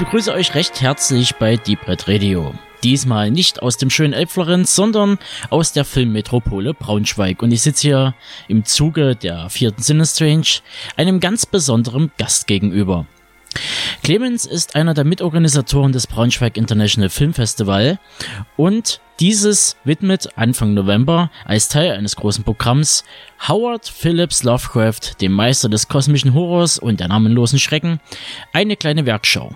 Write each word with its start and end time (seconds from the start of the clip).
Ich 0.00 0.06
begrüße 0.06 0.32
euch 0.32 0.54
recht 0.54 0.80
herzlich 0.80 1.34
bei 1.34 1.58
Deep 1.58 1.86
Red 1.86 2.08
Radio. 2.08 2.54
Diesmal 2.82 3.30
nicht 3.30 3.60
aus 3.60 3.76
dem 3.76 3.90
schönen 3.90 4.14
Elbflorenz, 4.14 4.74
sondern 4.74 5.18
aus 5.50 5.74
der 5.74 5.84
Filmmetropole 5.84 6.72
Braunschweig. 6.72 7.42
Und 7.42 7.52
ich 7.52 7.60
sitze 7.60 7.82
hier 7.82 8.14
im 8.48 8.64
Zuge 8.64 9.14
der 9.14 9.50
vierten 9.50 9.82
Sinne-Strange 9.82 10.62
einem 10.96 11.20
ganz 11.20 11.44
besonderen 11.44 12.10
Gast 12.16 12.46
gegenüber. 12.46 13.04
Clemens 14.02 14.46
ist 14.46 14.74
einer 14.74 14.94
der 14.94 15.04
Mitorganisatoren 15.04 15.92
des 15.92 16.06
Braunschweig 16.06 16.56
International 16.56 17.10
Film 17.10 17.34
Festival 17.34 17.98
und 18.56 19.02
dieses 19.20 19.76
widmet 19.84 20.30
Anfang 20.34 20.72
November 20.72 21.30
als 21.44 21.68
Teil 21.68 21.92
eines 21.92 22.16
großen 22.16 22.42
Programms 22.42 23.04
Howard 23.48 23.86
Phillips 23.86 24.44
Lovecraft, 24.44 25.20
dem 25.20 25.32
Meister 25.32 25.68
des 25.68 25.88
kosmischen 25.88 26.32
Horrors 26.32 26.78
und 26.78 27.00
der 27.00 27.08
namenlosen 27.08 27.58
Schrecken, 27.58 28.00
eine 28.54 28.76
kleine 28.76 29.04
Werkschau. 29.04 29.54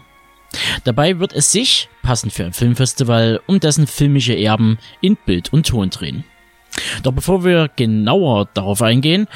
Dabei 0.85 1.19
wird 1.19 1.33
es 1.33 1.53
sich, 1.53 1.89
passend 2.03 2.33
für 2.33 2.45
ein 2.45 2.53
Filmfestival, 2.53 3.41
um 3.47 3.61
dessen 3.61 3.87
filmische 3.87 4.35
Erben 4.35 4.79
in 5.01 5.17
Bild 5.17 5.53
und 5.53 5.67
Ton 5.67 5.91
drehen. 5.91 6.25
Doch 7.03 7.13
bevor 7.13 7.45
wir 7.45 7.71
genauer 7.77 8.49
darauf 8.53 8.83
eingehen 8.83 9.29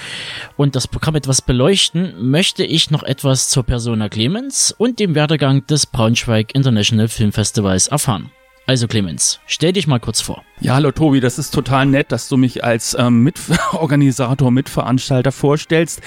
und 0.56 0.74
das 0.74 0.88
Programm 0.88 1.14
etwas 1.14 1.40
beleuchten, 1.40 2.14
möchte 2.30 2.64
ich 2.64 2.90
noch 2.90 3.02
etwas 3.02 3.48
zur 3.48 3.62
Persona 3.62 4.08
Clemens 4.08 4.74
und 4.76 4.98
dem 4.98 5.14
Werdegang 5.14 5.66
des 5.66 5.86
Braunschweig 5.86 6.54
International 6.54 7.08
Film 7.08 7.32
Festivals 7.32 7.88
erfahren. 7.88 8.30
Also 8.66 8.88
Clemens, 8.88 9.40
stell 9.46 9.72
dich 9.72 9.86
mal 9.86 10.00
kurz 10.00 10.20
vor. 10.20 10.42
Ja, 10.60 10.74
hallo 10.74 10.90
Tobi, 10.90 11.20
das 11.20 11.38
ist 11.38 11.54
total 11.54 11.86
nett, 11.86 12.10
dass 12.10 12.28
du 12.28 12.36
mich 12.36 12.64
als 12.64 12.96
ähm, 12.98 13.22
Mitorganisator, 13.22 14.50
Mitveranstalter 14.50 15.30
vorstellst. 15.30 16.00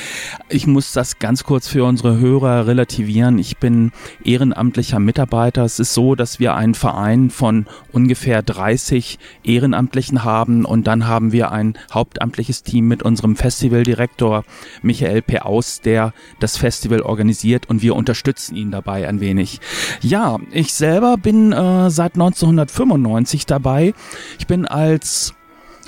Ich 0.49 0.67
muss 0.67 0.91
das 0.91 1.19
ganz 1.19 1.45
kurz 1.45 1.69
für 1.69 1.85
unsere 1.85 2.19
Hörer 2.19 2.67
relativieren. 2.67 3.39
Ich 3.39 3.59
bin 3.59 3.93
ehrenamtlicher 4.25 4.99
Mitarbeiter. 4.99 5.63
Es 5.63 5.79
ist 5.79 5.93
so, 5.93 6.15
dass 6.15 6.41
wir 6.41 6.53
einen 6.53 6.73
Verein 6.73 7.29
von 7.29 7.65
ungefähr 7.93 8.41
30 8.41 9.19
Ehrenamtlichen 9.45 10.25
haben 10.25 10.65
und 10.65 10.85
dann 10.85 11.07
haben 11.07 11.31
wir 11.31 11.53
ein 11.53 11.77
hauptamtliches 11.93 12.63
Team 12.63 12.89
mit 12.89 13.03
unserem 13.03 13.37
Festivaldirektor 13.37 14.43
Michael 14.81 15.21
P. 15.21 15.39
Aus, 15.39 15.79
der 15.79 16.13
das 16.41 16.57
Festival 16.57 17.03
organisiert 17.03 17.69
und 17.69 17.81
wir 17.81 17.95
unterstützen 17.95 18.57
ihn 18.57 18.71
dabei 18.71 19.07
ein 19.07 19.21
wenig. 19.21 19.61
Ja, 20.01 20.39
ich 20.51 20.73
selber 20.73 21.15
bin 21.15 21.53
äh, 21.53 21.89
seit 21.89 22.15
1995 22.15 23.45
dabei. 23.45 23.93
Ich 24.41 24.47
bin 24.47 24.65
als 24.65 25.35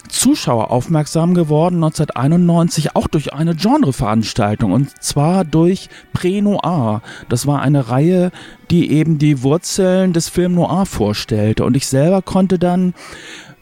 Zuschauer 0.10 0.70
aufmerksam 0.70 1.34
geworden 1.34 1.84
1991 1.84 2.96
auch 2.96 3.08
durch 3.08 3.34
eine 3.34 3.56
Genreveranstaltung 3.56 4.72
und 4.72 5.02
zwar 5.02 5.44
durch 5.44 5.90
Pré-Noir. 6.14 7.02
Das 7.30 7.48
war 7.48 7.64
eine 7.64 7.90
Reihe, 7.90 8.32
die 8.70 8.92
eben 8.92 9.18
die 9.18 9.42
Wurzeln 9.42 10.14
des 10.14 10.30
Film 10.30 10.54
Noir 10.54 10.86
vorstellte 10.86 11.66
und 11.66 11.76
ich 11.76 11.88
selber 11.88 12.22
konnte 12.22 12.60
dann 12.60 12.94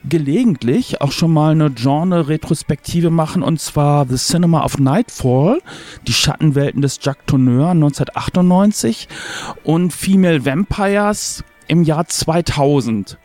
gelegentlich 0.03 0.99
auch 0.99 1.13
schon 1.13 1.31
mal 1.31 1.51
eine 1.51 1.71
Genre-Retrospektive 1.71 3.11
machen 3.11 3.43
und 3.43 3.61
zwar 3.61 4.05
The 4.05 4.17
Cinema 4.17 4.65
of 4.65 4.77
Nightfall, 4.77 5.61
die 6.05 6.13
Schattenwelten 6.13 6.81
des 6.81 6.99
Jacques 7.01 7.27
Tourneur 7.27 7.69
1998 7.69 9.07
und 9.63 9.93
Female 9.93 10.45
Vampires 10.45 11.45
im 11.69 11.83
Jahr 11.83 12.07
2000. 12.07 13.17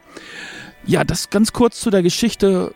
Ja, 0.86 1.02
das 1.02 1.30
ganz 1.30 1.52
kurz 1.52 1.80
zu 1.80 1.91
der 1.91 2.04
Geschichte 2.04 2.72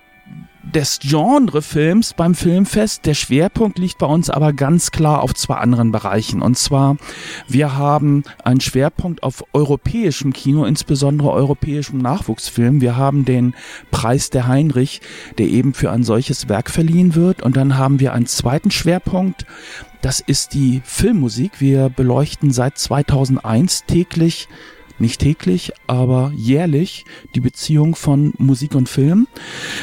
des 0.63 0.99
Genrefilms 0.99 2.15
beim 2.15 2.35
Filmfest. 2.35 3.07
Der 3.07 3.15
Schwerpunkt 3.15 3.79
liegt 3.79 3.99
bei 3.99 4.07
uns 4.07 4.31
aber 4.31 4.53
ganz 4.53 4.91
klar 4.91 5.23
auf 5.23 5.33
zwei 5.35 5.55
anderen 5.55 5.93
Bereichen. 5.93 6.43
Und 6.43 6.59
zwar, 6.59 6.97
wir 7.47 7.77
haben 7.77 8.25
einen 8.43 8.61
Schwerpunkt 8.61 9.23
auf 9.23 9.45
europäischem 9.53 10.33
Kino, 10.33 10.65
insbesondere 10.65 11.31
europäischem 11.31 11.99
Nachwuchsfilm. 11.99 12.81
Wir 12.81 12.97
haben 12.97 13.25
den 13.25 13.55
Preis 13.93 14.31
der 14.31 14.49
Heinrich, 14.49 15.01
der 15.39 15.47
eben 15.47 15.73
für 15.73 15.93
ein 15.93 16.03
solches 16.03 16.49
Werk 16.49 16.69
verliehen 16.69 17.15
wird. 17.15 17.43
Und 17.43 17.57
dann 17.57 17.79
haben 17.79 18.01
wir 18.01 18.13
einen 18.13 18.27
zweiten 18.27 18.73
Schwerpunkt. 18.73 19.47
Das 20.03 20.19
ist 20.19 20.55
die 20.55 20.83
Filmmusik. 20.85 21.61
Wir 21.61 21.89
beleuchten 21.89 22.51
seit 22.51 22.77
2001 22.77 23.85
täglich 23.87 24.49
nicht 25.01 25.21
täglich, 25.21 25.73
aber 25.87 26.33
jährlich 26.35 27.05
die 27.35 27.41
Beziehung 27.41 27.95
von 27.95 28.33
Musik 28.39 28.75
und 28.75 28.89
Film. 28.89 29.27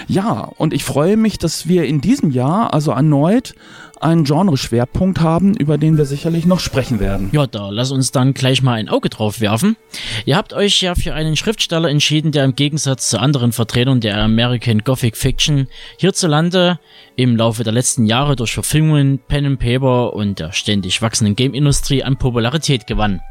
Ja, 0.07 0.51
und 0.57 0.73
ich 0.73 0.83
freue 0.83 1.17
mich, 1.17 1.37
dass 1.37 1.67
wir 1.67 1.85
in 1.85 2.01
diesem 2.01 2.31
Jahr 2.31 2.73
also 2.73 2.91
erneut 2.91 3.55
einen 4.01 4.23
Genreschwerpunkt 4.23 5.19
haben, 5.19 5.55
über 5.55 5.77
den 5.77 5.97
wir 5.97 6.05
sicherlich 6.05 6.45
noch 6.45 6.59
sprechen 6.59 6.99
werden. 6.99 7.29
Ja, 7.31 7.47
da 7.47 7.69
lass 7.69 7.91
uns 7.91 8.11
dann 8.11 8.33
gleich 8.33 8.61
mal 8.61 8.73
ein 8.73 8.89
Auge 8.89 9.09
drauf 9.09 9.41
werfen. 9.41 9.75
Ihr 10.25 10.37
habt 10.37 10.53
euch 10.53 10.81
ja 10.81 10.95
für 10.95 11.13
einen 11.13 11.35
Schriftsteller 11.35 11.89
entschieden, 11.89 12.31
der 12.31 12.43
im 12.45 12.55
Gegensatz 12.55 13.09
zu 13.09 13.19
anderen 13.19 13.51
Vertretern 13.51 13.99
der 13.99 14.17
American 14.17 14.83
Gothic 14.83 15.17
Fiction 15.17 15.67
hierzulande 15.97 16.79
im 17.15 17.35
Laufe 17.35 17.63
der 17.63 17.73
letzten 17.73 18.05
Jahre 18.05 18.35
durch 18.35 18.53
Verfilmungen, 18.53 19.19
Pen 19.27 19.45
and 19.45 19.59
Paper 19.59 20.13
und 20.13 20.39
der 20.39 20.51
ständig 20.51 21.01
wachsenden 21.01 21.35
Game-Industrie 21.35 22.03
an 22.03 22.17
Popularität 22.17 22.87
gewann. 22.87 23.21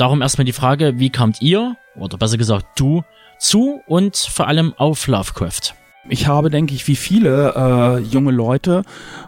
Darum 0.00 0.22
erstmal 0.22 0.46
die 0.46 0.54
Frage, 0.54 0.98
wie 0.98 1.10
kamt 1.10 1.42
ihr, 1.42 1.76
oder 1.94 2.16
besser 2.16 2.38
gesagt 2.38 2.64
du, 2.76 3.04
zu 3.38 3.82
und 3.86 4.16
vor 4.16 4.48
allem 4.48 4.72
auf 4.78 5.06
Lovecraft? 5.06 5.74
Ich 6.08 6.26
habe, 6.26 6.48
denke 6.48 6.72
ich, 6.72 6.88
wie 6.88 6.96
viele 6.96 7.52
äh, 7.54 7.98
junge 7.98 8.30
Leute 8.30 8.82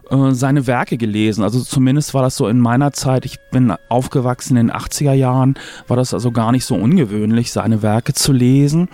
äh, 0.09 0.31
seine 0.31 0.67
Werke 0.67 0.97
gelesen. 0.97 1.45
Also 1.45 1.61
zumindest 1.61 2.15
war 2.15 2.23
das 2.23 2.37
so 2.37 2.49
in 2.49 2.59
meiner 2.59 2.95
Zeit. 2.95 3.27
Ich 3.27 3.39
bin 3.51 3.75
aufgewachsen 3.91 4.57
in 4.57 4.69
den 4.69 4.75
80er 4.75 5.13
Jahren, 5.13 5.59
war 5.89 5.99
das 5.99 6.15
also 6.15 6.31
gar 6.31 6.53
nicht 6.53 6.65
so 6.65 6.75
ungewöhnlich, 6.75 7.53
seine 7.53 7.83
Werke 7.83 8.15
zu 8.15 8.33
lesen. 8.33 8.89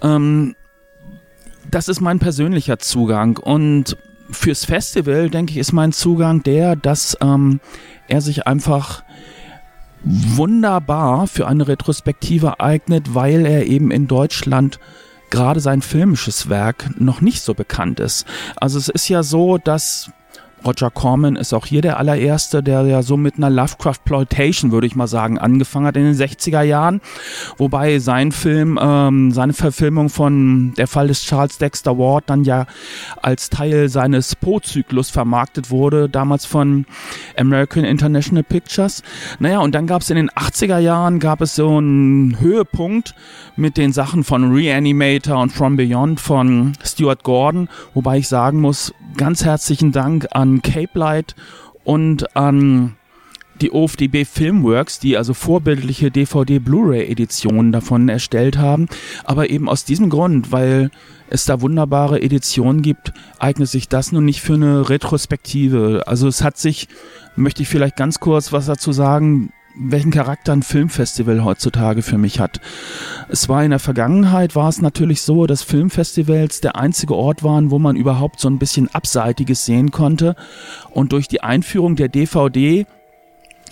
Ähm, 0.00 0.56
das 1.70 1.88
ist 1.88 2.00
mein 2.00 2.20
persönlicher 2.20 2.78
Zugang. 2.78 3.36
Und 3.36 3.98
fürs 4.30 4.64
Festival, 4.64 5.28
denke 5.28 5.52
ich, 5.52 5.58
ist 5.58 5.74
mein 5.74 5.92
Zugang 5.92 6.42
der, 6.42 6.74
dass 6.74 7.18
ähm, 7.20 7.60
er 8.08 8.22
sich 8.22 8.46
einfach 8.46 9.02
wunderbar 10.04 11.26
für 11.26 11.46
eine 11.46 11.68
Retrospektive 11.68 12.60
eignet, 12.60 13.14
weil 13.14 13.46
er 13.46 13.66
eben 13.66 13.90
in 13.90 14.06
Deutschland 14.06 14.78
gerade 15.30 15.60
sein 15.60 15.82
filmisches 15.82 16.48
Werk 16.48 16.90
noch 16.98 17.20
nicht 17.20 17.42
so 17.42 17.54
bekannt 17.54 18.00
ist. 18.00 18.26
Also 18.56 18.78
es 18.78 18.88
ist 18.88 19.08
ja 19.08 19.22
so, 19.22 19.58
dass 19.58 20.10
Roger 20.64 20.90
Corman 20.90 21.36
ist 21.36 21.52
auch 21.52 21.66
hier 21.66 21.82
der 21.82 21.98
allererste, 21.98 22.62
der 22.62 22.82
ja 22.86 23.02
so 23.02 23.16
mit 23.16 23.36
einer 23.36 23.50
Lovecraft-Ploitation, 23.50 24.72
würde 24.72 24.86
ich 24.86 24.96
mal 24.96 25.06
sagen, 25.06 25.38
angefangen 25.38 25.86
hat 25.86 25.96
in 25.96 26.04
den 26.04 26.14
60er 26.14 26.62
Jahren. 26.62 27.00
Wobei 27.56 27.98
sein 27.98 28.32
Film, 28.32 28.78
ähm, 28.80 29.32
seine 29.32 29.52
Verfilmung 29.52 30.08
von 30.08 30.72
Der 30.76 30.86
Fall 30.86 31.08
des 31.08 31.22
Charles 31.22 31.58
Dexter 31.58 31.98
Ward 31.98 32.24
dann 32.26 32.44
ja 32.44 32.66
als 33.22 33.50
Teil 33.50 33.88
seines 33.88 34.34
Poe-Zyklus 34.34 35.10
vermarktet 35.10 35.70
wurde, 35.70 36.08
damals 36.08 36.46
von 36.46 36.86
American 37.36 37.84
International 37.84 38.42
Pictures. 38.42 39.02
Naja, 39.38 39.60
und 39.60 39.74
dann 39.74 39.86
gab 39.86 40.02
es 40.02 40.10
in 40.10 40.16
den 40.16 40.30
80er 40.30 40.78
Jahren, 40.78 41.20
gab 41.20 41.40
es 41.40 41.54
so 41.54 41.76
einen 41.76 42.40
Höhepunkt 42.40 43.14
mit 43.56 43.76
den 43.76 43.92
Sachen 43.92 44.24
von 44.24 44.52
Reanimator 44.52 45.38
und 45.38 45.50
From 45.50 45.76
Beyond 45.76 46.20
von 46.20 46.72
Stuart 46.82 47.22
Gordon, 47.22 47.68
wobei 47.94 48.18
ich 48.18 48.28
sagen 48.28 48.60
muss, 48.60 48.92
ganz 49.16 49.44
herzlichen 49.44 49.92
Dank 49.92 50.26
an 50.32 50.45
Cape 50.62 50.98
Light 50.98 51.34
und 51.84 52.36
an 52.36 52.96
die 53.60 53.72
OFDB 53.72 54.24
Filmworks, 54.24 54.98
die 54.98 55.16
also 55.16 55.34
vorbildliche 55.34 56.10
DVD-Blu-ray-Editionen 56.10 57.72
davon 57.72 58.08
erstellt 58.08 58.58
haben. 58.58 58.88
Aber 59.24 59.50
eben 59.50 59.68
aus 59.68 59.84
diesem 59.84 60.10
Grund, 60.10 60.52
weil 60.52 60.90
es 61.30 61.44
da 61.44 61.60
wunderbare 61.60 62.20
Editionen 62.20 62.82
gibt, 62.82 63.12
eignet 63.38 63.68
sich 63.68 63.88
das 63.88 64.12
nun 64.12 64.24
nicht 64.24 64.40
für 64.40 64.54
eine 64.54 64.88
Retrospektive. 64.88 66.04
Also 66.06 66.28
es 66.28 66.42
hat 66.42 66.58
sich, 66.58 66.88
möchte 67.34 67.62
ich 67.62 67.68
vielleicht 67.68 67.96
ganz 67.96 68.20
kurz 68.20 68.52
was 68.52 68.66
dazu 68.66 68.92
sagen, 68.92 69.52
welchen 69.78 70.10
Charakter 70.10 70.52
ein 70.52 70.62
Filmfestival 70.62 71.44
heutzutage 71.44 72.02
für 72.02 72.18
mich 72.18 72.40
hat. 72.40 72.60
Es 73.28 73.48
war 73.48 73.62
in 73.62 73.70
der 73.70 73.78
Vergangenheit 73.78 74.56
war 74.56 74.68
es 74.68 74.80
natürlich 74.80 75.22
so, 75.22 75.46
dass 75.46 75.62
Filmfestivals 75.62 76.60
der 76.60 76.76
einzige 76.76 77.14
Ort 77.14 77.42
waren, 77.42 77.70
wo 77.70 77.78
man 77.78 77.96
überhaupt 77.96 78.40
so 78.40 78.48
ein 78.48 78.58
bisschen 78.58 78.92
Abseitiges 78.94 79.64
sehen 79.64 79.90
konnte. 79.90 80.34
Und 80.90 81.12
durch 81.12 81.28
die 81.28 81.42
Einführung 81.42 81.96
der 81.96 82.08
DVD 82.08 82.86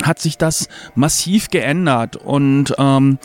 hat 0.03 0.19
sich 0.19 0.37
das 0.37 0.69
massiv 0.95 1.51
geändert 1.51 2.17
und 2.17 2.75
ähm, 2.79 3.19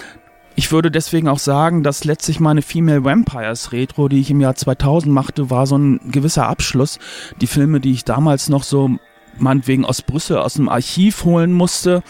ich 0.59 0.73
würde 0.73 0.91
deswegen 0.91 1.29
auch 1.29 1.39
sagen, 1.39 1.83
dass 1.83 2.03
letztlich 2.03 2.41
meine 2.41 2.61
Female 2.61 3.05
Vampires 3.05 3.71
Retro, 3.71 4.09
die 4.09 4.19
ich 4.19 4.29
im 4.29 4.41
Jahr 4.41 4.55
2000 4.55 5.13
machte, 5.13 5.49
war 5.49 5.65
so 5.65 5.77
ein 5.77 6.01
gewisser 6.11 6.49
Abschluss. 6.49 6.99
Die 7.39 7.47
Filme, 7.47 7.79
die 7.79 7.93
ich 7.93 8.03
damals 8.03 8.49
noch 8.49 8.63
so 8.63 8.97
meinetwegen 9.41 9.85
aus 9.85 10.01
Brüssel 10.01 10.37
aus 10.37 10.55
dem 10.55 10.69
Archiv 10.69 11.23
holen 11.25 11.53
musste, 11.53 12.03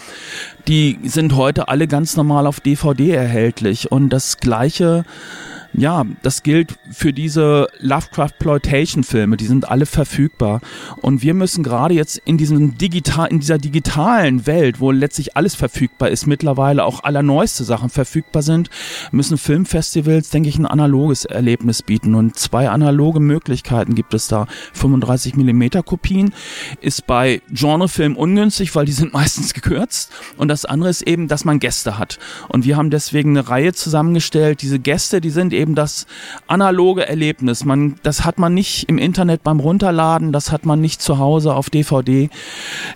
die 0.68 0.98
sind 1.04 1.34
heute 1.34 1.68
alle 1.68 1.88
ganz 1.88 2.16
normal 2.16 2.46
auf 2.46 2.60
DVD 2.60 3.10
erhältlich. 3.10 3.90
Und 3.90 4.10
das 4.10 4.38
Gleiche 4.38 5.04
Ja, 5.72 6.04
das 6.22 6.42
gilt 6.42 6.74
für 6.90 7.12
diese 7.12 7.68
Lovecraft-Ploitation-Filme, 7.78 9.36
die 9.36 9.46
sind 9.46 9.68
alle 9.68 9.86
verfügbar. 9.86 10.60
Und 11.00 11.22
wir 11.22 11.32
müssen 11.32 11.62
gerade 11.62 11.94
jetzt 11.94 12.20
in 12.24 12.38
diesem 12.38 12.76
digital, 12.76 13.28
in 13.28 13.38
dieser 13.38 13.58
digitalen 13.58 14.46
Welt, 14.46 14.80
wo 14.80 14.90
letztlich 14.90 15.36
alles 15.36 15.54
verfügbar 15.54 16.10
ist, 16.10 16.26
mittlerweile 16.26 16.84
auch 16.84 17.04
allerneueste 17.04 17.62
Sachen 17.62 17.88
verfügbar 17.88 18.42
sind, 18.42 18.68
müssen 19.12 19.38
Filmfestivals, 19.38 20.30
denke 20.30 20.48
ich, 20.48 20.58
ein 20.58 20.66
analoges 20.66 21.24
Erlebnis 21.24 21.82
bieten. 21.82 22.16
Und 22.16 22.36
zwei 22.36 22.68
analoge 22.68 23.20
Möglichkeiten 23.20 23.94
gibt 23.94 24.12
es 24.12 24.26
da. 24.26 24.46
35 24.72 25.36
mm 25.36 25.82
Kopien 25.86 26.34
ist 26.80 27.06
bei 27.06 27.42
Genrefilmen 27.52 28.18
ungünstig, 28.18 28.74
weil 28.74 28.86
die 28.86 28.92
sind 28.92 29.12
meistens 29.12 29.54
gekürzt. 29.54 30.10
Und 30.36 30.48
das 30.48 30.64
andere 30.64 30.90
ist 30.90 31.02
eben, 31.02 31.28
dass 31.28 31.44
man 31.44 31.60
Gäste 31.60 31.96
hat. 31.96 32.18
Und 32.48 32.64
wir 32.64 32.76
haben 32.76 32.90
deswegen 32.90 33.30
eine 33.30 33.48
Reihe 33.48 33.72
zusammengestellt. 33.72 34.62
Diese 34.62 34.80
Gäste, 34.80 35.20
die 35.20 35.30
sind 35.30 35.52
eben 35.52 35.59
das 35.66 36.06
analoge 36.46 37.06
Erlebnis. 37.06 37.64
Man, 37.64 37.96
das 38.02 38.24
hat 38.24 38.38
man 38.38 38.54
nicht 38.54 38.88
im 38.88 38.98
Internet 38.98 39.42
beim 39.42 39.60
Runterladen, 39.60 40.32
das 40.32 40.52
hat 40.52 40.66
man 40.66 40.80
nicht 40.80 41.02
zu 41.02 41.18
Hause 41.18 41.54
auf 41.54 41.70
DVD. 41.70 42.30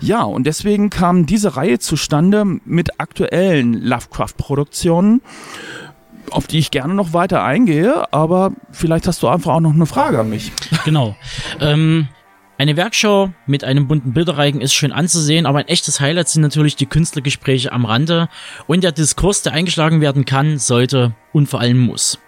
Ja, 0.01 0.23
und 0.23 0.45
deswegen 0.45 0.89
kam 0.89 1.25
diese 1.25 1.55
Reihe 1.55 1.79
zustande 1.79 2.45
mit 2.65 2.99
aktuellen 2.99 3.73
Lovecraft-Produktionen 3.73 5.21
auf 6.31 6.47
die 6.47 6.57
ich 6.57 6.71
gerne 6.71 6.95
noch 6.95 7.13
weiter 7.13 7.43
eingehe, 7.43 8.11
aber 8.11 8.51
vielleicht 8.71 9.07
hast 9.07 9.21
du 9.21 9.27
einfach 9.27 9.53
auch 9.53 9.59
noch 9.59 9.73
eine 9.73 9.85
Frage 9.85 10.19
an 10.19 10.29
mich. 10.29 10.51
Genau. 10.83 11.15
Ähm, 11.59 12.07
eine 12.57 12.77
Werkschau 12.77 13.33
mit 13.47 13.65
einem 13.65 13.87
bunten 13.87 14.13
Bilderreigen 14.13 14.61
ist 14.61 14.73
schön 14.73 14.93
anzusehen, 14.93 15.45
aber 15.45 15.59
ein 15.59 15.67
echtes 15.67 15.99
Highlight 15.99 16.29
sind 16.29 16.41
natürlich 16.41 16.77
die 16.77 16.85
Künstlergespräche 16.85 17.71
am 17.71 17.85
Rande 17.85 18.29
und 18.65 18.83
der 18.83 18.93
Diskurs, 18.93 19.41
der 19.41 19.53
eingeschlagen 19.53 19.99
werden 19.99 20.25
kann, 20.25 20.57
sollte 20.57 21.13
und 21.33 21.47
vor 21.47 21.59
allem 21.59 21.79
muss. 21.79 22.19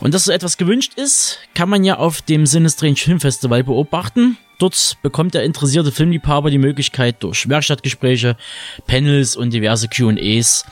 Und 0.00 0.14
dass 0.14 0.24
so 0.24 0.32
etwas 0.32 0.56
gewünscht 0.56 0.92
ist, 0.96 1.38
kann 1.54 1.68
man 1.68 1.84
ja 1.84 1.96
auf 1.96 2.22
dem 2.22 2.46
Sinistrange 2.46 2.96
Filmfestival 2.96 3.64
beobachten. 3.64 4.36
Dort 4.58 4.96
bekommt 5.02 5.34
der 5.34 5.44
interessierte 5.44 5.92
Filmliebhaber 5.92 6.50
die 6.50 6.58
Möglichkeit, 6.58 7.22
durch 7.22 7.48
Werkstattgespräche, 7.48 8.36
Panels 8.86 9.36
und 9.36 9.52
diverse 9.52 9.88
QAs 9.88 10.64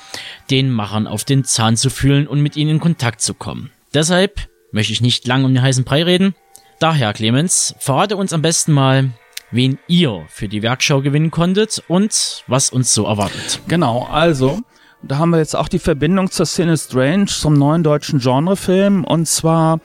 den 0.51 0.71
Machern 0.71 1.07
auf 1.07 1.25
den 1.25 1.45
Zahn 1.45 1.77
zu 1.77 1.91
fühlen 1.91 2.27
und 2.27 2.41
mit 2.41 2.57
ihnen 2.57 2.73
in 2.73 2.81
Kontakt 2.81 3.21
zu 3.21 3.35
kommen. 3.35 3.71
Deshalb 3.93 4.49
möchte 4.73 4.93
ich 4.93 5.01
nicht 5.01 5.27
lang 5.27 5.45
um 5.45 5.55
den 5.55 5.63
heißen 5.63 5.85
Brei 5.85 6.03
reden. 6.03 6.35
Daher, 6.81 7.13
Clemens, 7.13 7.75
verrate 7.79 8.17
uns 8.17 8.33
am 8.33 8.43
besten 8.43 8.73
mal, 8.73 9.11
wen 9.51 9.79
ihr 9.87 10.25
für 10.29 10.49
die 10.49 10.63
Werkschau 10.63 11.01
gewinnen 11.01 11.31
konntet 11.31 11.83
und 11.87 12.43
was 12.47 12.71
uns 12.71 12.93
so 12.93 13.05
erwartet. 13.05 13.61
Genau, 13.69 14.05
also 14.11 14.61
da 15.07 15.19
haben 15.19 15.31
wir 15.31 15.39
jetzt 15.39 15.57
auch 15.57 15.69
die 15.69 15.79
Verbindung 15.79 16.31
zur 16.31 16.47
Cine 16.47 16.77
Strange, 16.77 17.27
zum 17.27 17.55
neuen 17.55 17.83
deutschen 17.83 18.21
Genrefilm. 18.21 19.05
Und 19.05 19.27
zwar 19.27 19.81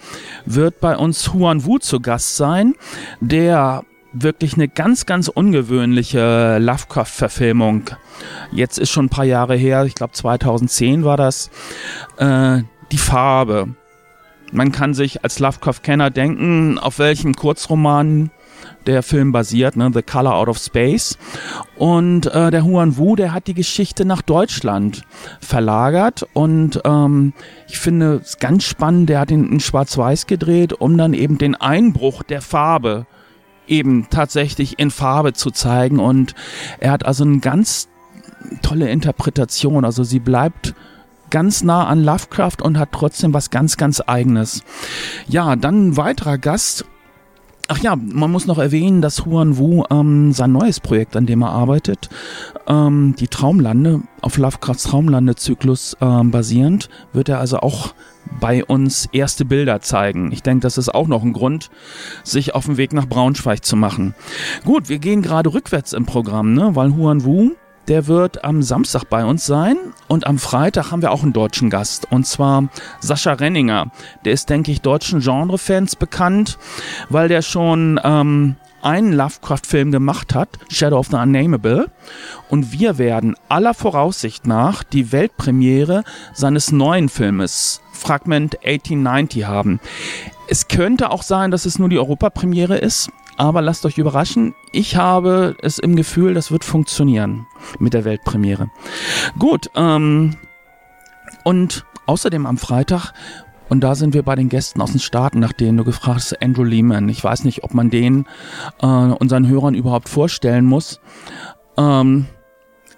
wird 0.45 0.79
bei 0.79 0.95
uns 0.95 1.33
Huan 1.33 1.65
Wu 1.65 1.77
zu 1.77 1.99
Gast 1.99 2.37
sein, 2.37 2.75
der 3.19 3.83
wirklich 4.13 4.55
eine 4.55 4.67
ganz, 4.67 5.05
ganz 5.05 5.27
ungewöhnliche 5.27 6.57
Lovecraft-Verfilmung. 6.59 7.89
Jetzt 8.51 8.79
ist 8.79 8.89
schon 8.89 9.05
ein 9.05 9.09
paar 9.09 9.25
Jahre 9.25 9.55
her, 9.55 9.85
ich 9.85 9.95
glaube 9.95 10.13
2010 10.13 11.03
war 11.03 11.17
das, 11.17 11.51
äh, 12.17 12.61
die 12.91 12.97
Farbe. 12.97 13.75
Man 14.51 14.71
kann 14.71 14.95
sich 14.95 15.23
als 15.23 15.37
Lovecraft-Kenner 15.39 16.09
denken, 16.09 16.79
auf 16.79 16.97
welchem 16.97 17.35
Kurzroman 17.35 18.31
der 18.85 19.03
Film 19.03 19.31
basiert, 19.31 19.75
ne? 19.75 19.91
The 19.93 20.01
Color 20.01 20.35
Out 20.35 20.49
of 20.49 20.57
Space. 20.57 21.17
Und 21.77 22.25
äh, 22.27 22.51
der 22.51 22.63
Huan 22.63 22.97
Wu, 22.97 23.15
der 23.15 23.33
hat 23.33 23.47
die 23.47 23.53
Geschichte 23.53 24.05
nach 24.05 24.21
Deutschland 24.21 25.03
verlagert 25.39 26.25
und 26.33 26.81
ähm, 26.85 27.33
ich 27.67 27.79
finde 27.79 28.21
es 28.23 28.37
ganz 28.37 28.63
spannend, 28.63 29.09
der 29.09 29.19
hat 29.19 29.31
ihn 29.31 29.51
in 29.51 29.59
Schwarz-Weiß 29.59 30.27
gedreht, 30.27 30.73
um 30.73 30.97
dann 30.97 31.13
eben 31.13 31.37
den 31.37 31.55
Einbruch 31.55 32.23
der 32.23 32.41
Farbe 32.41 33.05
eben 33.67 34.07
tatsächlich 34.09 34.79
in 34.79 34.91
Farbe 34.91 35.33
zu 35.33 35.51
zeigen 35.51 35.99
und 35.99 36.33
er 36.79 36.91
hat 36.91 37.05
also 37.05 37.23
eine 37.23 37.39
ganz 37.39 37.87
tolle 38.61 38.89
Interpretation, 38.89 39.85
also 39.85 40.03
sie 40.03 40.19
bleibt 40.19 40.73
ganz 41.29 41.63
nah 41.63 41.85
an 41.85 42.03
Lovecraft 42.03 42.61
und 42.61 42.77
hat 42.77 42.89
trotzdem 42.91 43.33
was 43.33 43.49
ganz, 43.49 43.77
ganz 43.77 44.01
eigenes. 44.05 44.63
Ja, 45.27 45.55
dann 45.55 45.89
ein 45.89 45.97
weiterer 45.97 46.37
Gast, 46.37 46.85
Ach 47.71 47.77
ja, 47.77 47.95
man 47.95 48.31
muss 48.31 48.47
noch 48.47 48.57
erwähnen, 48.57 48.99
dass 49.03 49.25
Huan 49.25 49.57
Wu 49.57 49.83
ähm, 49.91 50.33
sein 50.33 50.51
neues 50.51 50.79
Projekt, 50.79 51.15
an 51.15 51.27
dem 51.27 51.43
er 51.43 51.51
arbeitet, 51.51 52.09
ähm, 52.67 53.13
die 53.19 53.27
Traumlande, 53.27 54.01
auf 54.21 54.39
Lovecrafts 54.39 54.85
Traumlandezyklus 54.85 55.95
ähm, 56.01 56.31
basierend, 56.31 56.89
wird 57.13 57.29
er 57.29 57.39
also 57.39 57.59
auch 57.59 57.93
bei 58.39 58.65
uns 58.65 59.07
erste 59.11 59.45
Bilder 59.45 59.81
zeigen. 59.81 60.31
Ich 60.31 60.41
denke, 60.41 60.61
das 60.61 60.79
ist 60.79 60.89
auch 60.89 61.07
noch 61.07 61.21
ein 61.21 61.31
Grund, 61.31 61.69
sich 62.23 62.55
auf 62.55 62.65
den 62.65 62.77
Weg 62.77 62.91
nach 62.91 63.05
Braunschweig 63.05 63.63
zu 63.63 63.75
machen. 63.75 64.15
Gut, 64.65 64.89
wir 64.89 64.97
gehen 64.97 65.21
gerade 65.21 65.53
rückwärts 65.53 65.93
im 65.93 66.07
Programm, 66.07 66.53
ne? 66.53 66.75
weil 66.75 66.95
Huan 66.95 67.23
Wu 67.23 67.51
der 67.89 68.05
wird 68.07 68.43
am 68.43 68.61
Samstag 68.61 69.05
bei 69.05 69.25
uns 69.25 69.45
sein 69.45 69.75
und 70.07 70.27
am 70.27 70.37
Freitag 70.37 70.91
haben 70.91 71.01
wir 71.01 71.11
auch 71.11 71.23
einen 71.23 71.33
deutschen 71.33 71.69
Gast 71.71 72.07
und 72.11 72.25
zwar 72.25 72.69
Sascha 72.99 73.33
Renninger. 73.33 73.91
Der 74.23 74.33
ist, 74.33 74.49
denke 74.49 74.71
ich, 74.71 74.81
deutschen 74.81 75.21
Genrefans 75.21 75.95
bekannt, 75.95 76.59
weil 77.09 77.27
der 77.27 77.41
schon 77.41 77.99
ähm, 78.03 78.55
einen 78.83 79.11
Lovecraft-Film 79.11 79.91
gemacht 79.91 80.35
hat, 80.35 80.49
Shadow 80.69 80.99
of 80.99 81.07
the 81.07 81.15
Unnamable. 81.15 81.89
Und 82.47 82.71
wir 82.71 82.97
werden 82.99 83.35
aller 83.49 83.73
Voraussicht 83.73 84.45
nach 84.45 84.83
die 84.83 85.11
Weltpremiere 85.11 86.03
seines 86.33 86.71
neuen 86.71 87.09
Filmes 87.09 87.81
Fragment 87.91 88.57
1890 88.63 89.45
haben. 89.45 89.79
Es 90.47 90.67
könnte 90.67 91.09
auch 91.09 91.23
sein, 91.23 91.51
dass 91.51 91.65
es 91.65 91.79
nur 91.79 91.89
die 91.89 91.99
Europapremiere 91.99 92.77
ist, 92.77 93.09
aber 93.39 93.61
lasst 93.61 93.85
euch 93.85 93.97
überraschen, 93.97 94.53
ich 94.73 94.97
habe 94.97 95.55
es 95.61 95.79
im 95.79 95.95
Gefühl, 95.95 96.33
das 96.33 96.51
wird 96.51 96.65
funktionieren 96.65 97.47
mit 97.79 97.93
der 97.93 98.03
Weltpremiere. 98.03 98.69
Gut, 99.39 99.71
ähm, 99.75 100.35
und 101.45 101.85
außerdem 102.05 102.45
am 102.45 102.57
Freitag 102.57 103.13
und 103.69 103.81
da 103.81 103.95
sind 103.95 104.13
wir 104.13 104.23
bei 104.23 104.35
den 104.35 104.49
Gästen 104.49 104.81
aus 104.81 104.91
den 104.91 104.99
Staaten, 104.99 105.39
nach 105.39 105.53
denen 105.53 105.77
du 105.77 105.83
gefragt 105.85 106.15
hast, 106.17 106.41
Andrew 106.41 106.63
Lehman. 106.63 107.07
Ich 107.07 107.23
weiß 107.23 107.45
nicht, 107.45 107.63
ob 107.63 107.73
man 107.73 107.89
den 107.89 108.25
äh, 108.81 108.85
unseren 108.85 109.47
Hörern 109.47 109.75
überhaupt 109.75 110.09
vorstellen 110.09 110.65
muss. 110.65 110.99
Ähm, 111.77 112.25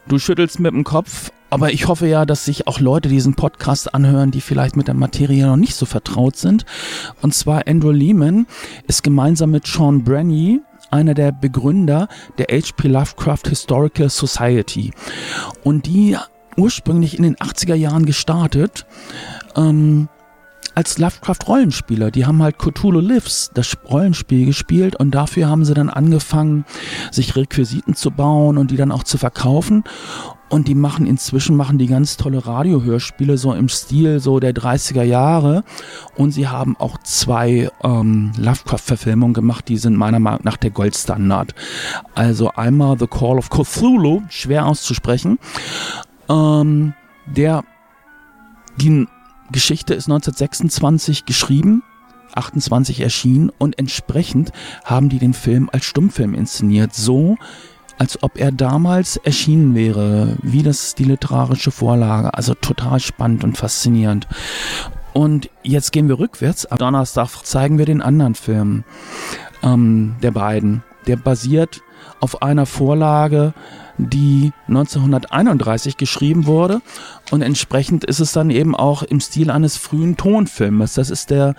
du 0.08 0.18
schüttelst 0.18 0.60
mit 0.60 0.74
dem 0.74 0.86
Kopf, 0.86 1.32
aber 1.52 1.74
ich 1.74 1.88
hoffe 1.88 2.08
ja, 2.08 2.26
dass 2.26 2.46
sich 2.46 2.68
auch 2.68 2.80
Leute 2.80 3.10
diesen 3.10 3.36
Podcast 3.36 3.94
anhören, 3.94 4.32
die 4.32 4.42
vielleicht 4.42 4.78
mit 4.78 4.88
der 4.88 4.96
Materie 4.96 5.46
noch 5.46 5.58
nicht 5.58 5.76
so 5.76 5.86
vertraut 5.86 6.38
sind. 6.38 6.66
Und 7.22 7.36
zwar 7.36 7.68
Andrew 7.68 7.92
Lehman 7.92 8.48
ist 8.88 9.04
gemeinsam 9.04 9.52
mit 9.52 9.68
Sean 9.68 10.04
Brenny 10.04 10.62
einer 10.92 11.14
der 11.14 11.34
Begründer 11.34 12.08
der 12.38 12.48
H.P. 12.48 12.88
Lovecraft 12.88 13.50
Historical 13.50 14.10
Society. 14.10 14.92
Und 15.64 15.86
die 15.86 16.18
ursprünglich 16.56 17.18
in 17.18 17.24
den 17.24 17.36
80er 17.36 17.76
Jahren 17.76 18.06
gestartet. 18.06 18.86
Ähm, 19.56 20.08
als 20.74 20.98
Lovecraft-Rollenspieler. 20.98 22.12
Die 22.12 22.26
haben 22.26 22.42
halt 22.42 22.58
Cthulhu 22.58 23.02
Lives, 23.02 23.52
das 23.54 23.76
Rollenspiel 23.90 24.46
gespielt 24.46 24.96
und 24.96 25.12
dafür 25.12 25.50
haben 25.50 25.66
sie 25.66 25.74
dann 25.74 25.90
angefangen, 25.90 26.64
sich 27.12 27.36
Requisiten 27.36 27.94
zu 27.94 28.10
bauen 28.10 28.58
und 28.58 28.72
die 28.72 28.78
dann 28.78 28.94
auch 28.94 29.04
zu 29.04 29.18
verkaufen. 29.18 29.84
Und 30.52 30.68
die 30.68 30.76
machen 30.76 31.08
inzwischen 31.08 31.56
machen 31.56 31.78
die 31.78 31.88
ganz 31.88 32.18
tolle 32.18 32.46
Radiohörspiele 32.46 33.38
so 33.38 33.54
im 33.54 33.70
Stil 33.70 34.20
so 34.20 34.42
der 34.42 34.54
30er 34.54 35.04
Jahre. 35.04 35.64
Und 36.18 36.32
sie 36.32 36.50
haben 36.50 36.76
auch 36.76 36.98
zwei 37.04 37.72
ähm, 37.86 38.34
Lovecraft-Verfilmungen 38.38 39.34
gemacht, 39.34 39.70
die 39.70 39.78
sind 39.78 39.96
meiner 39.96 40.20
Meinung 40.20 40.42
nach 40.44 40.58
der 40.58 40.72
Goldstandard. 40.72 41.56
Also 42.16 42.52
einmal 42.52 43.00
The 43.00 43.08
Call 43.08 43.38
of 43.38 43.50
Cthulhu, 43.50 44.24
schwer 44.28 44.66
auszusprechen. 44.66 45.40
Ähm, 46.28 46.96
der 47.26 47.64
die 48.76 49.08
Geschichte 49.54 49.94
ist 49.94 50.10
1926 50.10 51.26
geschrieben, 51.26 51.82
28 52.36 53.00
erschienen 53.00 53.52
und 53.58 53.80
entsprechend 53.80 54.52
haben 54.84 55.08
die 55.08 55.20
den 55.20 55.34
Film 55.34 55.70
als 55.72 55.86
Stummfilm 55.86 56.34
inszeniert, 56.34 56.94
so 56.94 57.38
als 58.02 58.24
ob 58.24 58.40
er 58.40 58.52
damals 58.52 59.18
erschienen 59.18 59.76
wäre, 59.76 60.36
wie 60.42 60.64
das 60.64 60.96
die 60.96 61.04
literarische 61.04 61.70
Vorlage. 61.70 62.34
Also 62.34 62.56
total 62.56 63.00
spannend 63.00 63.44
und 63.44 63.60
faszinierend. 63.60 64.28
Und 65.14 65.52
jetzt 65.62 65.92
gehen 65.92 66.08
wir 66.08 66.18
rückwärts. 66.18 66.66
Am 66.66 66.80
Donnerstag 66.80 67.44
zeigen 67.46 67.78
wir 67.78 67.86
den 67.86 68.02
anderen 68.02 68.34
Film 68.34 68.86
ähm, 69.62 70.16
der 70.24 70.32
beiden. 70.32 70.82
Der 71.06 71.16
basiert 71.16 71.82
auf 72.20 72.42
einer 72.42 72.66
Vorlage 72.66 73.54
die 74.00 74.52
1931 74.68 75.96
geschrieben 75.96 76.48
wurde 76.48 76.82
und 77.30 77.44
entsprechend 77.44 78.04
ist 78.04 78.20
es 78.20 78.32
dann 78.32 78.50
eben 78.50 78.76
auch 78.76 79.04
im 79.04 79.20
Stil 79.20 79.52
eines 79.52 79.78
frühen 79.78 80.18
Tonfilmes. 80.18 80.96
Das 80.96 81.12
ist 81.12 81.30
der 81.30 81.54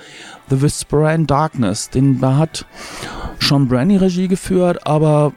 The 0.50 0.60
Whisperer 0.60 1.14
in 1.14 1.28
Darkness. 1.28 1.90
Den 1.90 2.20
hat 2.20 2.66
Sean 3.38 3.68
Branny 3.68 3.96
Regie 3.96 4.26
geführt, 4.26 4.88
aber 4.88 5.34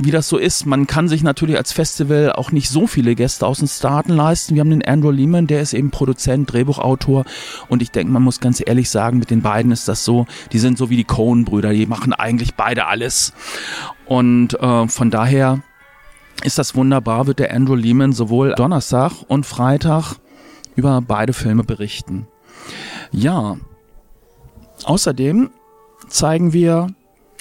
wie 0.00 0.12
das 0.12 0.28
so 0.28 0.38
ist, 0.38 0.64
man 0.64 0.86
kann 0.86 1.08
sich 1.08 1.22
natürlich 1.22 1.56
als 1.56 1.72
Festival 1.72 2.32
auch 2.32 2.52
nicht 2.52 2.68
so 2.70 2.86
viele 2.86 3.14
Gäste 3.14 3.46
aus 3.46 3.58
den 3.58 3.68
Staaten 3.68 4.12
leisten. 4.12 4.54
Wir 4.54 4.60
haben 4.60 4.70
den 4.70 4.84
Andrew 4.84 5.10
Lehman, 5.10 5.48
der 5.48 5.60
ist 5.60 5.74
eben 5.74 5.90
Produzent, 5.90 6.52
Drehbuchautor 6.52 7.24
und 7.68 7.82
ich 7.82 7.90
denke, 7.90 8.12
man 8.12 8.22
muss 8.22 8.40
ganz 8.40 8.62
ehrlich 8.64 8.90
sagen, 8.90 9.18
mit 9.18 9.30
den 9.30 9.42
beiden 9.42 9.72
ist 9.72 9.88
das 9.88 10.04
so, 10.04 10.26
die 10.52 10.60
sind 10.60 10.78
so 10.78 10.88
wie 10.88 10.96
die 10.96 11.04
Coen-Brüder, 11.04 11.72
die 11.72 11.86
machen 11.86 12.12
eigentlich 12.12 12.54
beide 12.54 12.86
alles. 12.86 13.32
Und 14.06 14.54
äh, 14.60 14.88
von 14.88 15.10
daher 15.10 15.62
ist 16.44 16.58
das 16.58 16.76
wunderbar, 16.76 17.26
wird 17.26 17.40
der 17.40 17.52
Andrew 17.52 17.74
Lehman 17.74 18.12
sowohl 18.12 18.54
Donnerstag 18.54 19.12
und 19.26 19.46
Freitag 19.46 20.14
über 20.76 21.00
beide 21.00 21.32
Filme 21.32 21.64
berichten. 21.64 22.28
Ja, 23.10 23.56
außerdem 24.84 25.50
zeigen 26.08 26.52
wir 26.52 26.88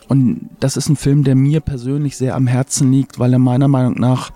und 0.07 0.49
das 0.59 0.77
ist 0.77 0.89
ein 0.89 0.95
Film, 0.95 1.23
der 1.23 1.35
mir 1.35 1.59
persönlich 1.59 2.17
sehr 2.17 2.35
am 2.35 2.47
Herzen 2.47 2.91
liegt, 2.91 3.19
weil 3.19 3.33
er 3.33 3.39
meiner 3.39 3.67
Meinung 3.67 3.99
nach 3.99 4.31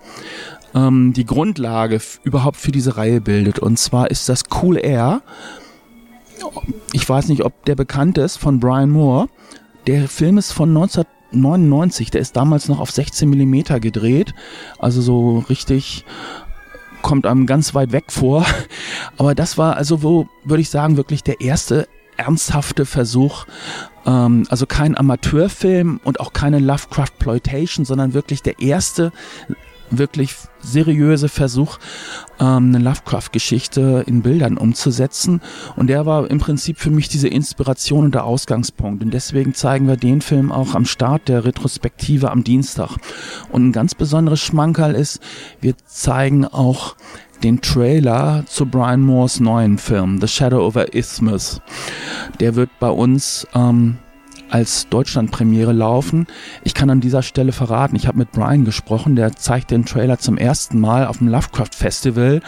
ähm, 0.76 1.14
die 1.14 1.26
Grundlage 1.26 2.02
überhaupt 2.24 2.58
für 2.58 2.72
diese 2.72 2.98
Reihe 2.98 3.22
bildet. 3.22 3.60
Und 3.60 3.80
zwar 3.80 4.12
ist 4.12 4.28
das 4.30 4.44
Cool 4.62 4.78
Air. 4.78 5.22
Ich 6.92 7.08
weiß 7.08 7.30
nicht, 7.30 7.44
ob 7.44 7.66
der 7.66 7.76
bekannt 7.76 8.18
ist 8.18 8.38
von 8.38 8.60
Brian 8.60 8.90
Moore. 8.90 9.30
Der 9.88 10.08
Film 10.08 10.38
ist 10.38 10.52
von 10.52 10.70
1999. 10.70 12.12
Der 12.12 12.22
ist 12.22 12.36
damals 12.36 12.68
noch 12.68 12.80
auf 12.80 12.92
16 12.92 13.30
Millimeter 13.30 13.80
gedreht. 13.80 14.34
Also 14.80 15.02
so 15.02 15.40
richtig 15.50 16.06
kommt 17.02 17.26
einem 17.26 17.46
ganz 17.46 17.74
weit 17.74 17.92
weg 17.92 18.06
vor. 18.10 18.46
Aber 19.18 19.36
das 19.36 19.58
war 19.58 19.78
also, 19.78 20.04
wo 20.04 20.28
würde 20.44 20.62
ich 20.62 20.70
sagen, 20.70 20.98
wirklich 20.98 21.24
der 21.24 21.42
erste 21.42 21.88
ernsthafte 22.22 22.86
Versuch, 22.86 23.46
ähm, 24.06 24.46
also 24.50 24.66
kein 24.66 24.98
Amateurfilm 24.98 26.00
und 26.04 26.20
auch 26.20 26.34
keine 26.34 26.60
Lovecraft-Ploitation, 26.60 27.86
sondern 27.86 28.14
wirklich 28.14 28.42
der 28.42 28.60
erste 28.60 29.12
wirklich 29.92 30.36
seriöse 30.62 31.28
Versuch, 31.30 31.78
ähm, 32.40 32.74
eine 32.74 32.80
Lovecraft-Geschichte 32.80 34.04
in 34.08 34.22
Bildern 34.22 34.58
umzusetzen. 34.58 35.42
Und 35.76 35.88
der 35.88 36.06
war 36.06 36.30
im 36.30 36.40
Prinzip 36.40 36.80
für 36.80 36.90
mich 36.90 37.10
diese 37.10 37.28
Inspiration 37.28 38.06
und 38.06 38.16
der 38.16 38.24
Ausgangspunkt. 38.24 39.04
Und 39.04 39.14
deswegen 39.14 39.54
zeigen 39.54 39.88
wir 39.88 39.98
den 39.98 40.22
Film 40.22 40.52
auch 40.52 40.76
am 40.76 40.86
Start 40.86 41.28
der 41.28 41.46
Retrospektive 41.46 42.32
am 42.32 42.44
Dienstag. 42.44 42.98
Und 43.52 43.68
ein 43.68 43.72
ganz 43.72 43.96
besonderes 43.96 44.40
Schmankerl 44.40 44.96
ist, 44.96 45.20
wir 45.60 45.76
zeigen 45.86 46.46
auch 46.46 46.96
den 47.44 47.62
Trailer 47.62 48.44
zu 48.46 48.66
Brian 48.66 49.02
Moores 49.02 49.40
neuen 49.40 49.78
Film, 49.78 50.20
The 50.22 50.28
Shadow 50.28 50.66
over 50.66 50.94
Isthmus. 50.94 51.62
Der 52.40 52.56
wird 52.56 52.70
bei 52.80 52.90
uns 52.90 53.48
ähm, 53.54 53.98
als 54.50 54.88
Deutschlandpremiere 54.90 55.72
laufen. 55.72 56.28
Ich 56.64 56.74
kann 56.74 56.90
an 56.90 57.02
dieser 57.02 57.24
Stelle 57.24 57.52
verraten, 57.52 57.96
ich 57.96 58.08
habe 58.08 58.20
mit 58.20 58.32
Brian 58.32 58.66
gesprochen, 58.66 59.16
der 59.16 59.36
zeigt 59.36 59.72
den 59.72 59.86
Trailer 59.86 60.20
zum 60.20 60.38
ersten 60.38 60.80
Mal 60.80 61.08
auf 61.08 61.18
dem 61.20 61.30
Lovecraft 61.30 61.74
Festival 61.74 62.42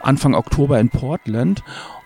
Anfang 0.00 0.34
Oktober 0.34 0.78
in 0.80 0.88
Portland. 0.88 1.62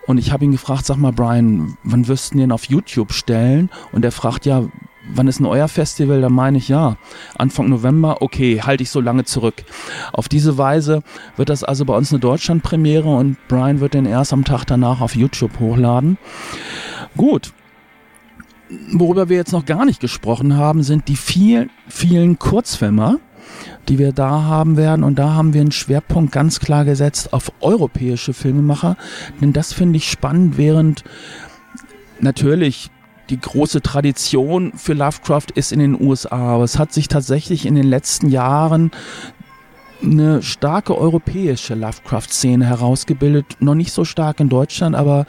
Und 0.06 0.18
ich 0.18 0.32
habe 0.32 0.44
ihn 0.44 0.52
gefragt, 0.52 0.86
sag 0.86 0.96
mal 0.96 1.12
Brian, 1.12 1.76
wann 1.84 2.08
wirst 2.08 2.34
du 2.34 2.38
den 2.38 2.52
auf 2.52 2.64
YouTube 2.64 3.12
stellen? 3.12 3.70
Und 3.92 4.04
er 4.04 4.12
fragt, 4.12 4.44
ja, 4.46 4.64
wann 5.14 5.28
ist 5.28 5.38
denn 5.38 5.46
euer 5.46 5.68
Festival? 5.68 6.20
Da 6.20 6.28
meine 6.28 6.58
ich 6.58 6.68
ja, 6.68 6.96
Anfang 7.36 7.68
November, 7.68 8.22
okay, 8.22 8.60
halte 8.62 8.82
ich 8.82 8.90
so 8.90 9.00
lange 9.00 9.24
zurück. 9.24 9.64
Auf 10.12 10.28
diese 10.28 10.58
Weise 10.58 11.02
wird 11.36 11.48
das 11.48 11.64
also 11.64 11.84
bei 11.84 11.96
uns 11.96 12.12
eine 12.12 12.20
Deutschlandpremiere 12.20 13.08
und 13.08 13.36
Brian 13.48 13.80
wird 13.80 13.94
den 13.94 14.06
erst 14.06 14.32
am 14.32 14.44
Tag 14.44 14.64
danach 14.64 15.00
auf 15.00 15.16
YouTube 15.16 15.58
hochladen. 15.60 16.18
Gut. 17.16 17.52
Worüber 18.92 19.28
wir 19.28 19.36
jetzt 19.36 19.52
noch 19.52 19.66
gar 19.66 19.84
nicht 19.84 20.00
gesprochen 20.00 20.56
haben, 20.56 20.84
sind 20.84 21.08
die 21.08 21.16
vielen, 21.16 21.70
vielen 21.88 22.38
Kurzfilmer, 22.38 23.18
die 23.88 23.98
wir 23.98 24.12
da 24.12 24.42
haben 24.44 24.76
werden. 24.76 25.02
Und 25.02 25.18
da 25.18 25.34
haben 25.34 25.54
wir 25.54 25.60
einen 25.60 25.72
Schwerpunkt 25.72 26.30
ganz 26.30 26.60
klar 26.60 26.84
gesetzt 26.84 27.32
auf 27.32 27.50
europäische 27.60 28.32
Filmemacher. 28.32 28.96
Denn 29.40 29.52
das 29.52 29.72
finde 29.72 29.96
ich 29.96 30.08
spannend, 30.08 30.56
während 30.56 31.02
natürlich 32.20 32.90
die 33.30 33.40
große 33.40 33.80
Tradition 33.80 34.72
für 34.74 34.92
Lovecraft 34.92 35.46
ist 35.54 35.72
in 35.72 35.78
den 35.78 36.00
USA, 36.00 36.54
aber 36.54 36.64
es 36.64 36.78
hat 36.78 36.92
sich 36.92 37.08
tatsächlich 37.08 37.64
in 37.64 37.74
den 37.74 37.86
letzten 37.86 38.28
Jahren 38.28 38.90
eine 40.02 40.42
starke 40.42 40.96
europäische 40.96 41.74
Lovecraft-Szene 41.74 42.66
herausgebildet. 42.66 43.56
Noch 43.60 43.74
nicht 43.74 43.92
so 43.92 44.04
stark 44.04 44.40
in 44.40 44.48
Deutschland, 44.48 44.96
aber 44.96 45.26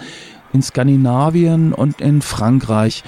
in 0.53 0.61
Skandinavien 0.61 1.73
und 1.73 2.01
in 2.01 2.21
Frankreich. 2.21 3.03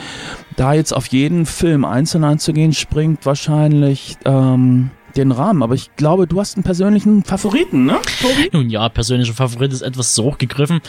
Da 0.55 0.73
jetzt 0.73 0.93
auf 0.93 1.07
jeden 1.07 1.45
Film 1.45 1.85
einzeln 1.85 2.23
einzugehen, 2.23 2.73
springt 2.73 3.25
wahrscheinlich 3.25 4.17
ähm, 4.25 4.91
den 5.15 5.31
Rahmen. 5.31 5.63
Aber 5.63 5.75
ich 5.75 5.95
glaube, 5.95 6.27
du 6.27 6.39
hast 6.39 6.55
einen 6.55 6.63
persönlichen 6.63 7.23
Favoriten, 7.23 7.85
ne? 7.85 7.99
Tobi? 8.21 8.49
Nun 8.51 8.69
ja, 8.69 8.87
persönlicher 8.89 9.33
Favorit 9.33 9.73
ist 9.73 9.81
etwas 9.81 10.15
so 10.15 10.25
hochgegriffen. 10.25 10.81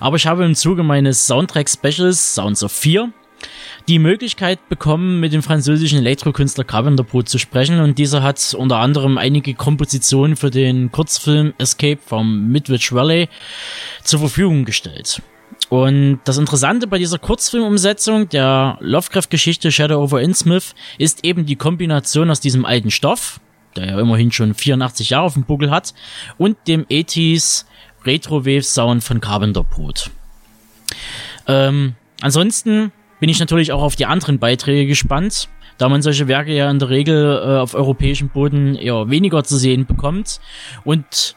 Aber 0.00 0.16
ich 0.16 0.26
habe 0.26 0.44
im 0.44 0.54
Zuge 0.54 0.82
meines 0.82 1.26
Soundtrack-Specials 1.26 2.34
Sounds 2.34 2.62
of 2.62 2.72
4 2.72 3.12
die 3.88 3.98
Möglichkeit 3.98 4.68
bekommen, 4.68 5.20
mit 5.20 5.32
dem 5.32 5.42
französischen 5.42 5.98
Elektrokünstler 5.98 6.64
Carpenter 6.64 7.06
zu 7.24 7.38
sprechen 7.38 7.80
und 7.80 7.98
dieser 7.98 8.22
hat 8.22 8.54
unter 8.54 8.78
anderem 8.78 9.18
einige 9.18 9.54
Kompositionen 9.54 10.36
für 10.36 10.50
den 10.50 10.92
Kurzfilm 10.92 11.54
Escape 11.58 12.00
vom 12.04 12.48
Midwich 12.48 12.92
Valley 12.92 13.28
zur 14.02 14.20
Verfügung 14.20 14.64
gestellt. 14.64 15.22
Und 15.68 16.20
das 16.24 16.38
Interessante 16.38 16.86
bei 16.86 16.98
dieser 16.98 17.18
Kurzfilmumsetzung 17.18 18.28
der 18.28 18.76
Lovecraft-Geschichte 18.80 19.72
Shadow 19.72 20.02
over 20.02 20.20
Innsmouth 20.20 20.74
ist 20.98 21.24
eben 21.24 21.46
die 21.46 21.56
Kombination 21.56 22.30
aus 22.30 22.40
diesem 22.40 22.64
alten 22.64 22.90
Stoff, 22.90 23.40
der 23.76 23.86
ja 23.86 24.00
immerhin 24.00 24.32
schon 24.32 24.54
84 24.54 25.10
Jahre 25.10 25.24
auf 25.24 25.34
dem 25.34 25.44
Buckel 25.44 25.70
hat, 25.70 25.94
und 26.36 26.56
dem 26.68 26.84
80s 26.86 27.64
Retro-Wave-Sound 28.04 29.02
von 29.02 29.20
Carpenter 29.20 29.64
Brut. 29.64 30.10
Ähm, 31.46 31.94
ansonsten 32.20 32.92
bin 33.22 33.28
ich 33.28 33.38
natürlich 33.38 33.70
auch 33.70 33.82
auf 33.82 33.94
die 33.94 34.06
anderen 34.06 34.40
Beiträge 34.40 34.84
gespannt, 34.84 35.48
da 35.78 35.88
man 35.88 36.02
solche 36.02 36.26
Werke 36.26 36.52
ja 36.52 36.68
in 36.68 36.80
der 36.80 36.88
Regel 36.90 37.40
äh, 37.40 37.60
auf 37.60 37.72
europäischem 37.72 38.30
Boden 38.30 38.74
eher 38.74 39.10
weniger 39.10 39.44
zu 39.44 39.58
sehen 39.58 39.86
bekommt 39.86 40.40
und 40.82 41.36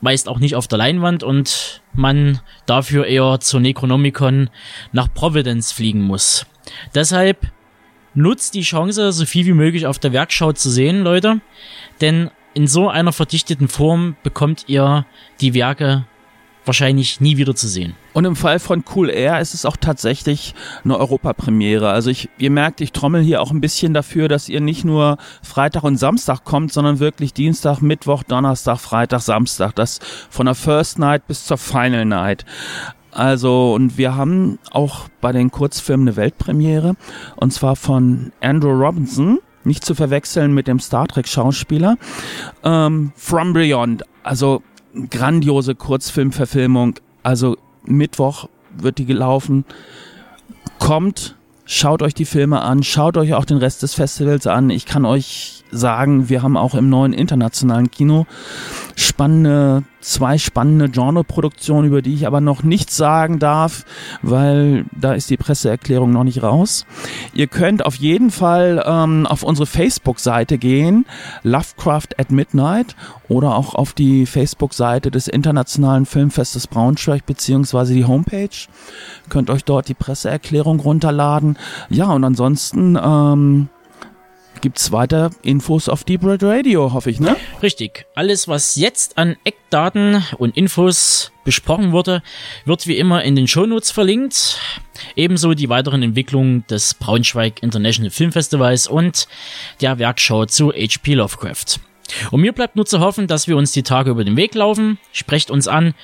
meist 0.00 0.28
auch 0.28 0.38
nicht 0.38 0.54
auf 0.54 0.68
der 0.68 0.78
Leinwand 0.78 1.24
und 1.24 1.82
man 1.92 2.38
dafür 2.66 3.06
eher 3.06 3.40
zur 3.40 3.58
Necronomicon 3.58 4.50
nach 4.92 5.12
Providence 5.12 5.72
fliegen 5.72 6.02
muss. 6.02 6.46
Deshalb 6.94 7.50
nutzt 8.14 8.54
die 8.54 8.62
Chance, 8.62 9.10
so 9.10 9.24
viel 9.26 9.46
wie 9.46 9.52
möglich 9.52 9.88
auf 9.88 9.98
der 9.98 10.12
Werkschau 10.12 10.52
zu 10.52 10.70
sehen, 10.70 11.02
Leute, 11.02 11.40
denn 12.00 12.30
in 12.54 12.68
so 12.68 12.88
einer 12.88 13.10
verdichteten 13.10 13.66
Form 13.66 14.14
bekommt 14.22 14.66
ihr 14.68 15.06
die 15.40 15.54
Werke 15.54 16.06
wahrscheinlich 16.66 17.20
nie 17.20 17.36
wieder 17.36 17.54
zu 17.54 17.68
sehen. 17.68 17.94
Und 18.12 18.24
im 18.24 18.36
Fall 18.36 18.58
von 18.58 18.84
Cool 18.94 19.08
Air 19.08 19.40
ist 19.40 19.54
es 19.54 19.64
auch 19.64 19.76
tatsächlich 19.76 20.54
eine 20.84 20.98
Europapremiere. 20.98 21.90
Also 21.90 22.10
ich, 22.10 22.28
ihr 22.38 22.50
merkt, 22.50 22.80
ich 22.80 22.92
trommel 22.92 23.22
hier 23.22 23.40
auch 23.40 23.52
ein 23.52 23.60
bisschen 23.60 23.94
dafür, 23.94 24.28
dass 24.28 24.48
ihr 24.48 24.60
nicht 24.60 24.84
nur 24.84 25.16
Freitag 25.42 25.84
und 25.84 25.96
Samstag 25.96 26.44
kommt, 26.44 26.72
sondern 26.72 26.98
wirklich 26.98 27.32
Dienstag, 27.32 27.80
Mittwoch, 27.80 28.22
Donnerstag, 28.24 28.78
Freitag, 28.78 29.20
Samstag. 29.20 29.74
Das 29.76 30.00
von 30.28 30.46
der 30.46 30.54
First 30.54 30.98
Night 30.98 31.26
bis 31.26 31.46
zur 31.46 31.58
Final 31.58 32.04
Night. 32.04 32.44
Also, 33.12 33.72
und 33.72 33.96
wir 33.96 34.14
haben 34.14 34.58
auch 34.72 35.08
bei 35.22 35.32
den 35.32 35.50
Kurzfilmen 35.50 36.06
eine 36.06 36.16
Weltpremiere. 36.16 36.96
Und 37.36 37.52
zwar 37.52 37.74
von 37.74 38.32
Andrew 38.42 38.72
Robinson. 38.72 39.38
Nicht 39.64 39.84
zu 39.84 39.94
verwechseln 39.94 40.52
mit 40.52 40.68
dem 40.68 40.78
Star 40.78 41.08
Trek 41.08 41.26
Schauspieler. 41.26 41.96
Ähm, 42.62 43.12
From 43.16 43.54
Beyond. 43.54 44.04
Also, 44.22 44.62
grandiose 45.10 45.74
Kurzfilmverfilmung. 45.74 46.94
Also 47.22 47.56
Mittwoch 47.84 48.48
wird 48.76 48.98
die 48.98 49.06
gelaufen. 49.06 49.64
Kommt, 50.78 51.36
schaut 51.64 52.02
euch 52.02 52.14
die 52.14 52.24
Filme 52.24 52.62
an, 52.62 52.82
schaut 52.82 53.16
euch 53.16 53.34
auch 53.34 53.44
den 53.44 53.58
Rest 53.58 53.82
des 53.82 53.94
Festivals 53.94 54.46
an. 54.46 54.70
Ich 54.70 54.86
kann 54.86 55.04
euch 55.04 55.64
sagen, 55.70 56.28
wir 56.28 56.42
haben 56.42 56.56
auch 56.56 56.74
im 56.74 56.88
neuen 56.88 57.12
internationalen 57.12 57.90
Kino 57.90 58.26
spannende, 58.94 59.82
zwei 60.00 60.38
spannende 60.38 60.88
Genreproduktionen, 60.88 61.86
über 61.86 62.02
die 62.02 62.14
ich 62.14 62.26
aber 62.26 62.40
noch 62.40 62.62
nichts 62.62 62.96
sagen 62.96 63.38
darf, 63.38 63.84
weil 64.22 64.84
da 64.92 65.12
ist 65.14 65.28
die 65.28 65.36
Presseerklärung 65.36 66.12
noch 66.12 66.24
nicht 66.24 66.42
raus. 66.42 66.86
Ihr 67.36 67.48
könnt 67.48 67.84
auf 67.84 67.96
jeden 67.96 68.30
Fall 68.30 68.82
ähm, 68.86 69.26
auf 69.26 69.42
unsere 69.42 69.66
Facebook-Seite 69.66 70.56
gehen, 70.56 71.04
Lovecraft 71.42 72.18
at 72.18 72.30
Midnight, 72.30 72.96
oder 73.28 73.56
auch 73.56 73.74
auf 73.74 73.92
die 73.92 74.24
Facebook-Seite 74.24 75.10
des 75.10 75.28
Internationalen 75.28 76.06
Filmfestes 76.06 76.66
Braunschweig, 76.66 77.26
beziehungsweise 77.26 77.92
die 77.92 78.06
Homepage. 78.06 78.48
Könnt 79.28 79.50
euch 79.50 79.64
dort 79.64 79.88
die 79.88 79.94
Presseerklärung 79.94 80.80
runterladen. 80.80 81.58
Ja, 81.90 82.10
und 82.10 82.24
ansonsten 82.24 82.98
ähm, 83.02 83.68
gibt's 84.62 84.90
weiter 84.90 85.30
Infos 85.42 85.90
auf 85.90 86.04
Deep 86.04 86.24
Red 86.24 86.42
Radio, 86.42 86.94
hoffe 86.94 87.10
ich, 87.10 87.20
ne? 87.20 87.36
Richtig. 87.62 88.06
Alles, 88.14 88.48
was 88.48 88.76
jetzt 88.76 89.18
an 89.18 89.36
Eckdaten 89.44 90.24
und 90.38 90.56
Infos 90.56 91.32
besprochen 91.44 91.92
wurde, 91.92 92.22
wird 92.64 92.86
wie 92.86 92.96
immer 92.96 93.22
in 93.24 93.36
den 93.36 93.46
Shownotes 93.46 93.90
verlinkt. 93.90 94.58
Ebenso 95.16 95.54
die 95.54 95.68
weiteren 95.68 96.02
Entwicklungen 96.02 96.66
des 96.68 96.94
Braunschweig 96.94 97.62
International 97.62 98.10
Film 98.10 98.32
Festivals 98.32 98.86
und 98.86 99.26
der 99.80 99.98
Werkschau 99.98 100.44
zu 100.44 100.72
H.P. 100.72 101.14
Lovecraft. 101.14 101.80
Und 102.30 102.40
mir 102.40 102.52
bleibt 102.52 102.76
nur 102.76 102.86
zu 102.86 103.00
hoffen, 103.00 103.26
dass 103.26 103.48
wir 103.48 103.56
uns 103.56 103.72
die 103.72 103.82
Tage 103.82 104.10
über 104.10 104.24
den 104.24 104.36
Weg 104.36 104.54
laufen. 104.54 104.98
Sprecht 105.12 105.50
uns 105.50 105.66
an, 105.66 105.94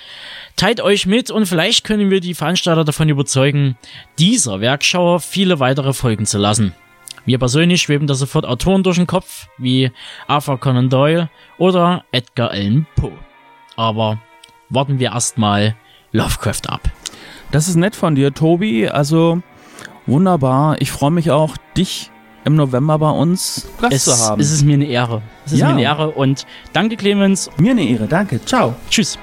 teilt 0.56 0.80
euch 0.80 1.06
mit 1.06 1.30
und 1.30 1.46
vielleicht 1.46 1.84
können 1.84 2.10
wir 2.10 2.20
die 2.20 2.34
Veranstalter 2.34 2.84
davon 2.84 3.08
überzeugen, 3.08 3.76
dieser 4.18 4.60
Werkschau 4.60 5.18
viele 5.18 5.60
weitere 5.60 5.92
Folgen 5.92 6.26
zu 6.26 6.38
lassen. 6.38 6.74
Mir 7.24 7.38
persönlich 7.38 7.82
schweben 7.82 8.08
da 8.08 8.14
sofort 8.14 8.46
Autoren 8.46 8.82
durch 8.82 8.96
den 8.96 9.06
Kopf, 9.06 9.46
wie 9.56 9.92
Arthur 10.26 10.58
Conan 10.58 10.90
Doyle 10.90 11.30
oder 11.56 12.04
Edgar 12.10 12.50
Allan 12.50 12.86
Poe. 12.96 13.16
Aber 13.76 14.18
warten 14.70 14.98
wir 14.98 15.12
erstmal 15.12 15.76
Lovecraft 16.10 16.68
ab. 16.68 16.90
Das 17.52 17.68
ist 17.68 17.76
nett 17.76 17.94
von 17.94 18.14
dir, 18.14 18.34
Tobi. 18.34 18.88
Also 18.88 19.40
wunderbar. 20.06 20.80
Ich 20.80 20.90
freue 20.90 21.10
mich 21.10 21.30
auch, 21.30 21.56
dich 21.76 22.10
im 22.44 22.56
November 22.56 22.98
bei 22.98 23.10
uns 23.10 23.68
Gast 23.80 23.92
es, 23.94 24.04
zu 24.04 24.18
haben. 24.18 24.40
Es 24.40 24.50
ist 24.50 24.64
mir 24.64 24.74
eine 24.74 24.86
Ehre. 24.86 25.22
Es 25.46 25.52
ist 25.52 25.58
Ja. 25.60 25.66
mir 25.66 25.72
eine 25.72 25.82
Ehre 25.82 26.10
und 26.10 26.44
danke 26.72 26.96
Clemens. 26.96 27.50
Mir 27.58 27.70
eine 27.70 27.84
Ehre. 27.84 28.06
Danke. 28.08 28.44
Ciao. 28.44 28.74
Tschüss. 28.90 29.18